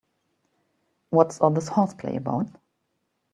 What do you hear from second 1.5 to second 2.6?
this horseplay about?